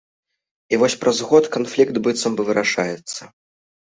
І 0.77 0.79
вось 0.83 0.95
праз 1.01 1.19
год 1.33 1.49
канфлікт 1.57 1.95
быццам 2.07 2.31
бы 2.39 2.43
вырашаецца. 2.49 3.21